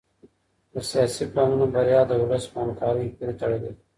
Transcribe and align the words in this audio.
د 0.73 0.75
سياسي 0.89 1.23
پلانونو 1.31 1.65
بريا 1.73 2.01
د 2.07 2.11
ولس 2.21 2.45
په 2.51 2.57
همکارۍ 2.63 3.07
پوري 3.15 3.33
تړلې 3.39 3.59
ده. 3.63 3.71